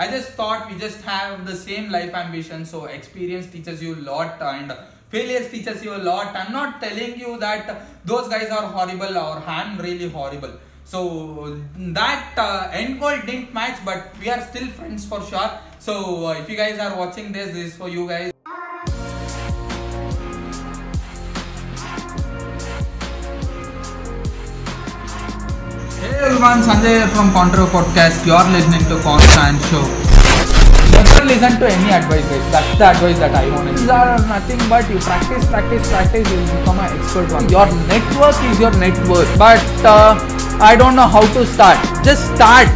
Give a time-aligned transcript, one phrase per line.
[0.00, 2.64] I just thought we just have the same life ambition.
[2.64, 4.76] So experience teaches you a lot and
[5.08, 6.34] failures teaches you a lot.
[6.34, 10.58] I'm not telling you that those guys are horrible or I'm really horrible.
[10.84, 15.58] So that uh, end goal didn't match, but we are still friends for sure.
[15.78, 18.33] So uh, if you guys are watching this, this is for you guys.
[26.44, 28.26] Everyone, Sanjay here from Contra Podcast.
[28.26, 29.80] You're listening to Constant Show.
[30.92, 32.52] Never listen to any advice, guys.
[32.52, 33.70] That's the advice that I want.
[33.70, 37.48] These are nothing but you practice, practice, practice, you will become an expert one.
[37.48, 39.38] Your network is your net worth.
[39.38, 40.18] But uh,
[40.60, 41.78] I don't know how to start.
[42.04, 42.68] Just start.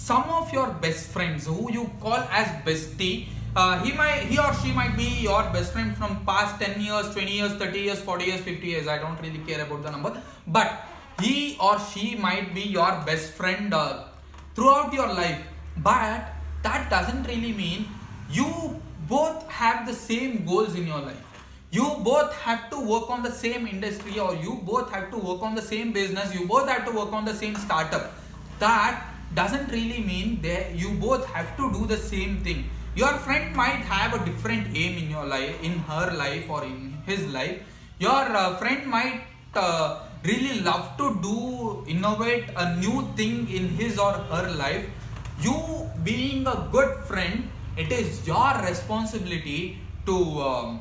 [0.00, 3.28] Some of your best friends who you call as bestie.
[3.54, 7.12] Uh, he might, he or she might be your best friend from past 10 years,
[7.12, 8.88] 20 years, 30 years, 40 years, 50 years.
[8.88, 10.84] I don't really care about the number, but
[11.20, 14.04] he or she might be your best friend uh,
[14.54, 15.42] throughout your life.
[15.76, 17.86] But that doesn't really mean
[18.30, 21.26] you both have the same goals in your life
[21.72, 25.42] you both have to work on the same industry or you both have to work
[25.42, 28.12] on the same business you both have to work on the same startup
[28.58, 32.68] that doesn't really mean that you both have to do the same thing.
[32.96, 36.98] Your friend might have a different aim in your life in her life or in
[37.06, 37.60] his life.
[37.98, 39.22] Your uh, friend might
[39.54, 44.84] uh, really love to do innovate a new thing in his or her life.
[45.40, 50.80] You being a good friend it is your responsibility to um,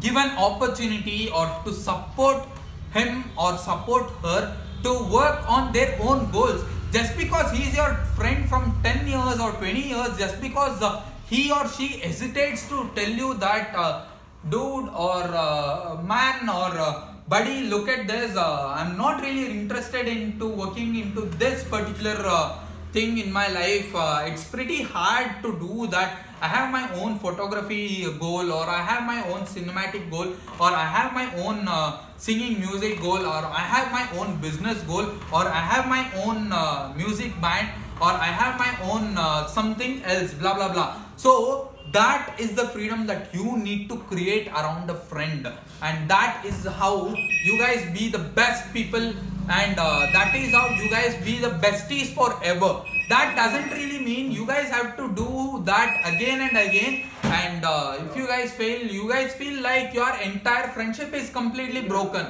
[0.00, 2.46] give an opportunity or to support
[2.92, 6.62] him or support her to work on their own goals
[6.96, 11.02] just because he is your friend from 10 years or 20 years just because uh,
[11.30, 14.06] he or she hesitates to tell you that uh,
[14.52, 16.92] dude or uh, man or uh,
[17.28, 22.56] buddy look at this uh, i'm not really interested into working into this particular uh,
[22.94, 23.90] thing in my life.
[24.28, 29.02] It's pretty hard to do that i have my own photography goal or i have
[29.12, 30.28] my own cinematic goal
[30.60, 34.82] or i have my own uh, singing music goal or i have my own business
[34.82, 37.68] goal or i have my own uh, music band
[38.00, 40.88] or i have my own uh, something else blah blah blah.
[41.16, 45.48] So that is the freedom that you need to create around a friend.
[45.80, 47.14] And that is how
[47.44, 49.14] you guys be the best people
[49.48, 52.82] and uh, that is how you guys be the besties forever.
[53.08, 57.08] That doesn't really mean you guys have to do that again and again.
[57.22, 61.82] And uh, if you guys fail you guys feel like your entire friendship is completely
[61.82, 62.26] broken.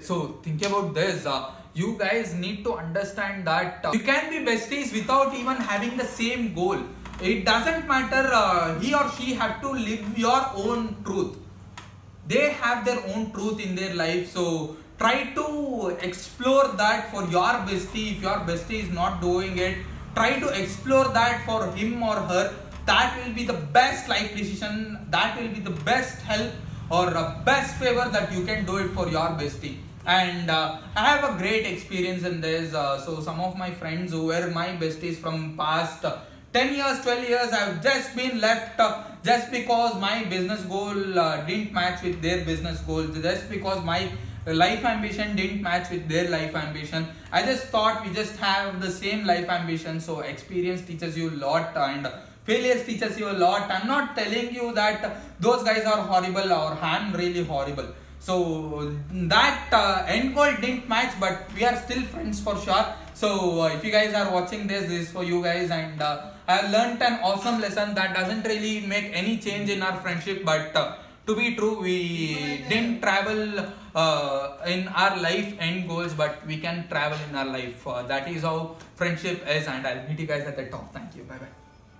[0.00, 4.50] So think about this uh, you guys need to understand that uh, you can be
[4.50, 6.78] besties without even having the same goal.
[7.20, 11.36] It doesn't matter uh, he or she have to live your own truth.
[12.26, 17.52] They have their own truth in their life so try to explore that for your
[17.68, 18.12] bestie.
[18.16, 19.78] If your bestie is not doing it
[20.18, 22.54] try to explore that for him or her.
[22.86, 25.06] That will be the best life decision.
[25.10, 26.52] That will be the best help
[26.90, 27.10] or
[27.44, 29.76] best favor that you can do it for your bestie.
[30.06, 32.74] And uh, i have a great experience in this.
[32.74, 36.16] Uh, so some of my friends who were my besties from past uh,
[36.54, 41.44] 10 years 12 years i've just been left uh, just because my business goal uh,
[41.48, 43.98] didn't match with their business goals just because my
[44.54, 47.06] life ambition didn't match with their life ambition.
[47.32, 51.36] I just thought we just have the same life ambition so experience teaches you a
[51.46, 52.08] lot and
[52.44, 53.70] failures teaches you a lot.
[53.70, 57.88] I'm not telling you that those guys are horrible or i'm really horrible.
[58.20, 62.86] So that uh, end goal didn't match but we are still friends for sure.
[63.14, 66.30] So uh, if you guys are watching this this is for you guys and uh,
[66.46, 70.44] i have learned an awesome lesson that doesn't really make any change in our friendship
[70.44, 70.96] but uh,
[71.28, 71.98] to be true we
[72.70, 73.40] didn't travel
[73.94, 77.86] uh, in our life end goals but we can travel in our life.
[77.86, 80.92] Uh, that is how friendship is and i'll meet you guys at the top.
[80.92, 81.24] Thank you.
[81.24, 81.67] Bye bye